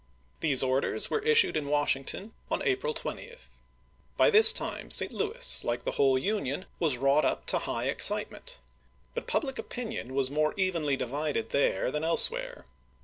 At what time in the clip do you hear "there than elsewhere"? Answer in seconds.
11.51-12.65